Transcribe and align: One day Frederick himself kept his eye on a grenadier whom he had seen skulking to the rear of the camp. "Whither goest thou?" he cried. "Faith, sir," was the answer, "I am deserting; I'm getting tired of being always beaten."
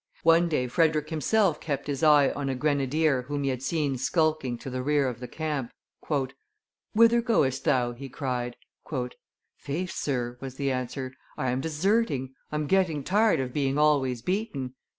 One 0.23 0.49
day 0.49 0.65
Frederick 0.65 1.11
himself 1.11 1.59
kept 1.61 1.85
his 1.85 2.01
eye 2.01 2.31
on 2.31 2.49
a 2.49 2.55
grenadier 2.55 3.21
whom 3.27 3.43
he 3.43 3.51
had 3.51 3.61
seen 3.61 3.99
skulking 3.99 4.57
to 4.57 4.69
the 4.71 4.81
rear 4.81 5.07
of 5.07 5.19
the 5.19 5.27
camp. 5.27 5.71
"Whither 6.93 7.21
goest 7.21 7.65
thou?" 7.65 7.91
he 7.93 8.09
cried. 8.09 8.55
"Faith, 9.57 9.91
sir," 9.91 10.39
was 10.41 10.55
the 10.55 10.71
answer, 10.71 11.13
"I 11.37 11.51
am 11.51 11.61
deserting; 11.61 12.33
I'm 12.51 12.65
getting 12.65 13.03
tired 13.03 13.39
of 13.39 13.53
being 13.53 13.77
always 13.77 14.23
beaten." 14.23 14.73